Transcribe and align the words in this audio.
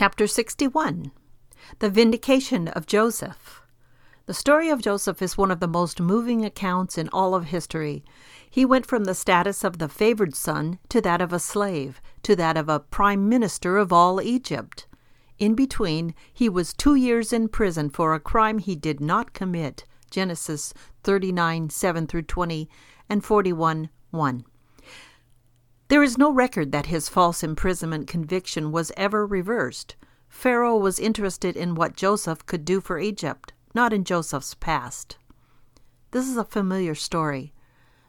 Chapter 0.00 0.26
61 0.26 1.12
The 1.80 1.90
Vindication 1.90 2.68
of 2.68 2.86
Joseph. 2.86 3.60
The 4.24 4.32
story 4.32 4.70
of 4.70 4.80
Joseph 4.80 5.20
is 5.20 5.36
one 5.36 5.50
of 5.50 5.60
the 5.60 5.68
most 5.68 6.00
moving 6.00 6.42
accounts 6.42 6.96
in 6.96 7.10
all 7.12 7.34
of 7.34 7.44
history. 7.44 8.02
He 8.48 8.64
went 8.64 8.86
from 8.86 9.04
the 9.04 9.14
status 9.14 9.62
of 9.62 9.76
the 9.76 9.90
favored 9.90 10.34
son 10.34 10.78
to 10.88 11.02
that 11.02 11.20
of 11.20 11.34
a 11.34 11.38
slave, 11.38 12.00
to 12.22 12.34
that 12.36 12.56
of 12.56 12.70
a 12.70 12.80
prime 12.80 13.28
minister 13.28 13.76
of 13.76 13.92
all 13.92 14.22
Egypt. 14.22 14.86
In 15.38 15.54
between, 15.54 16.14
he 16.32 16.48
was 16.48 16.72
two 16.72 16.94
years 16.94 17.30
in 17.30 17.48
prison 17.48 17.90
for 17.90 18.14
a 18.14 18.20
crime 18.20 18.56
he 18.56 18.76
did 18.76 19.02
not 19.02 19.34
commit. 19.34 19.84
Genesis 20.10 20.72
39 21.04 21.68
7 21.68 22.06
through 22.06 22.22
20 22.22 22.70
and 23.10 23.22
41 23.22 23.90
1. 24.12 24.44
There 26.00 26.06
is 26.06 26.16
no 26.16 26.32
record 26.32 26.72
that 26.72 26.86
his 26.86 27.10
false 27.10 27.42
imprisonment 27.42 28.06
conviction 28.06 28.72
was 28.72 28.90
ever 28.96 29.26
reversed. 29.26 29.96
Pharaoh 30.30 30.78
was 30.78 30.98
interested 30.98 31.58
in 31.58 31.74
what 31.74 31.94
Joseph 31.94 32.46
could 32.46 32.64
do 32.64 32.80
for 32.80 32.98
Egypt, 32.98 33.52
not 33.74 33.92
in 33.92 34.04
Joseph's 34.04 34.54
past. 34.54 35.18
This 36.12 36.26
is 36.26 36.38
a 36.38 36.44
familiar 36.44 36.94
story. 36.94 37.52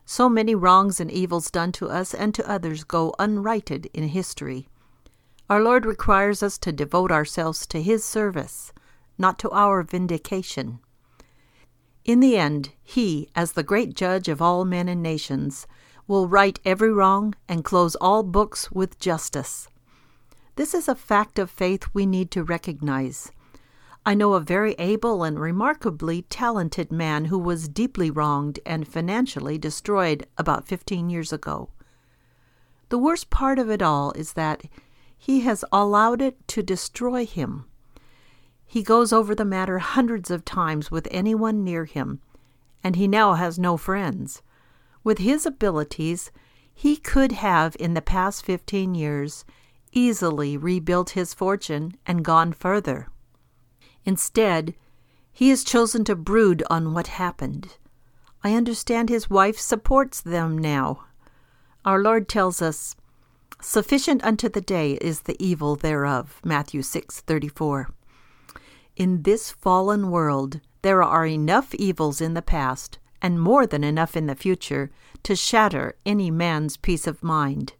So 0.06 0.30
many 0.30 0.56
wrongs 0.56 1.02
and 1.02 1.12
evils 1.12 1.52
done 1.52 1.74
to 1.74 1.90
us 1.90 2.14
and 2.14 2.34
to 2.34 2.50
others 2.50 2.86
go 2.86 3.14
unrighted 3.20 3.90
in 3.94 4.08
history. 4.08 4.70
Our 5.50 5.62
Lord 5.62 5.86
requires 5.86 6.42
us 6.42 6.58
to 6.60 6.72
devote 6.72 7.12
ourselves 7.12 7.68
to 7.68 7.82
His 7.82 8.06
service, 8.06 8.72
not 9.18 9.38
to 9.40 9.52
our 9.52 9.84
vindication. 9.84 10.80
In 12.06 12.22
the 12.22 12.38
end, 12.38 12.70
He, 12.82 13.28
as 13.36 13.52
the 13.52 13.64
great 13.64 13.96
judge 13.96 14.30
of 14.30 14.42
all 14.42 14.64
men 14.64 14.88
and 14.88 15.04
nations, 15.04 15.68
will 16.12 16.28
right 16.28 16.60
every 16.66 16.92
wrong 16.92 17.34
and 17.48 17.64
close 17.64 17.96
all 17.96 18.22
books 18.22 18.70
with 18.70 19.00
justice. 19.00 19.70
This 20.58 20.74
is 20.74 20.90
a 20.90 20.94
fact 20.94 21.40
of 21.40 21.50
faith 21.50 21.88
we 21.94 22.06
need 22.06 22.32
to 22.32 22.44
recognize. 22.44 23.32
I 24.06 24.14
know 24.14 24.34
a 24.34 24.42
very 24.42 24.74
able 24.74 25.24
and 25.24 25.40
remarkably 25.40 26.24
talented 26.24 26.92
man 26.92 27.26
who 27.26 27.40
was 27.40 27.70
deeply 27.70 28.12
wronged 28.12 28.60
and 28.66 28.86
financially 28.86 29.58
destroyed 29.58 30.28
about 30.38 30.68
15 30.68 31.10
years 31.10 31.32
ago. 31.32 31.70
The 32.90 32.98
worst 32.98 33.30
part 33.30 33.58
of 33.58 33.70
it 33.70 33.82
all 33.82 34.12
is 34.12 34.34
that 34.34 34.64
he 35.18 35.40
has 35.42 35.64
allowed 35.72 36.22
it 36.22 36.46
to 36.50 36.62
destroy 36.62 37.26
him. 37.26 37.64
He 38.66 38.84
goes 38.84 39.14
over 39.14 39.34
the 39.34 39.46
matter 39.46 39.80
hundreds 39.80 40.30
of 40.30 40.44
times 40.44 40.92
with 40.92 41.08
anyone 41.10 41.64
near 41.64 41.86
him, 41.86 42.20
and 42.84 42.98
he 42.98 43.08
now 43.08 43.36
has 43.36 43.58
no 43.58 43.78
friends. 43.78 44.42
With 45.04 45.18
his 45.18 45.46
abilities, 45.46 46.32
he 46.74 46.96
could 46.96 47.32
have, 47.32 47.76
in 47.80 47.94
the 47.94 48.02
past 48.02 48.46
15 48.46 48.96
years, 48.96 49.46
easily 49.92 50.58
rebuilt 50.58 51.12
his 51.12 51.34
fortune 51.34 51.98
and 52.06 52.24
gone 52.24 52.54
further. 52.54 53.10
Instead, 54.06 54.76
he 55.32 55.50
has 55.50 55.64
chosen 55.64 56.04
to 56.06 56.16
brood 56.16 56.64
on 56.70 56.94
what 56.94 57.08
happened. 57.08 57.78
I 58.44 58.54
understand 58.54 59.10
his 59.10 59.30
wife 59.30 59.60
supports 59.60 60.22
them 60.22 60.58
now. 60.58 61.06
Our 61.86 62.02
Lord 62.02 62.28
tells 62.28 62.62
us, 62.62 62.96
Sufficient 63.62 64.24
unto 64.24 64.50
the 64.50 64.62
day 64.62 64.94
is 64.94 65.22
the 65.22 65.36
evil 65.40 65.76
thereof. 65.76 66.42
Matthew 66.44 66.82
6:34. 66.82 67.88
In 68.96 69.22
this 69.22 69.52
fallen 69.52 70.10
world, 70.10 70.60
there 70.82 71.04
are 71.04 71.28
enough 71.28 71.76
evils 71.76 72.22
in 72.22 72.34
the 72.34 72.42
past 72.42 72.98
and 73.22 73.40
more 73.40 73.68
than 73.68 73.84
enough 73.84 74.16
in 74.16 74.28
the 74.28 74.36
future 74.36 74.92
to 75.24 75.36
shatter 75.36 75.96
any 76.06 76.32
man's 76.32 76.78
peace 76.78 77.08
of 77.08 77.24
mind. 77.24 77.74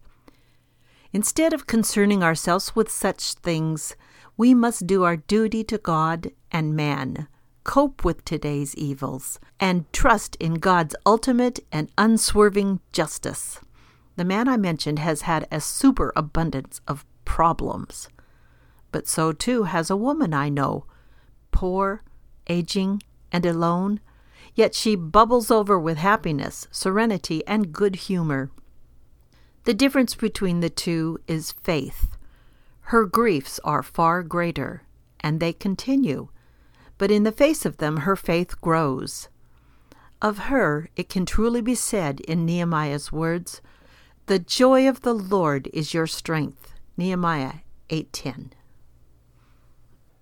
Instead 1.12 1.52
of 1.52 1.66
concerning 1.66 2.22
ourselves 2.22 2.74
with 2.74 2.90
such 2.90 3.34
things, 3.34 3.94
we 4.36 4.54
must 4.54 4.86
do 4.86 5.02
our 5.02 5.16
duty 5.16 5.62
to 5.64 5.76
God 5.78 6.30
and 6.50 6.74
man, 6.74 7.28
cope 7.64 8.04
with 8.04 8.24
today's 8.24 8.74
evils, 8.76 9.38
and 9.60 9.90
trust 9.92 10.36
in 10.36 10.54
God's 10.54 10.96
ultimate 11.04 11.60
and 11.70 11.90
unswerving 11.98 12.80
justice. 12.92 13.60
The 14.16 14.24
man 14.24 14.48
I 14.48 14.56
mentioned 14.56 14.98
has 15.00 15.22
had 15.22 15.46
a 15.50 15.60
superabundance 15.60 16.80
of 16.88 17.04
problems. 17.24 18.08
But 18.90 19.08
so 19.08 19.32
too 19.32 19.64
has 19.64 19.90
a 19.90 19.96
woman 19.96 20.34
I 20.34 20.48
know, 20.48 20.86
poor, 21.50 22.02
aging, 22.48 23.02
and 23.30 23.46
alone 23.46 24.00
yet 24.54 24.74
she 24.74 24.94
bubbles 24.94 25.50
over 25.50 25.78
with 25.78 25.98
happiness, 25.98 26.68
serenity, 26.70 27.46
and 27.46 27.72
good 27.72 27.96
humor. 27.96 28.50
The 29.64 29.74
difference 29.74 30.14
between 30.14 30.60
the 30.60 30.70
two 30.70 31.18
is 31.26 31.52
faith. 31.52 32.16
Her 32.86 33.06
griefs 33.06 33.60
are 33.64 33.82
far 33.82 34.22
greater, 34.22 34.82
and 35.20 35.38
they 35.38 35.52
continue, 35.52 36.28
but 36.98 37.10
in 37.10 37.22
the 37.22 37.32
face 37.32 37.64
of 37.64 37.78
them 37.78 37.98
her 37.98 38.16
faith 38.16 38.60
grows. 38.60 39.28
Of 40.20 40.38
her 40.38 40.88
it 40.96 41.08
can 41.08 41.26
truly 41.26 41.60
be 41.60 41.74
said 41.74 42.20
in 42.20 42.44
Nehemiah's 42.44 43.10
words, 43.10 43.60
"The 44.26 44.38
joy 44.38 44.88
of 44.88 45.00
the 45.00 45.14
Lord 45.14 45.68
is 45.72 45.94
your 45.94 46.06
strength." 46.06 46.74
Nehemiah 46.96 47.54
8:10. 47.88 48.52